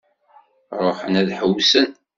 [0.83, 1.89] Ruḥen ad ḥewwsen.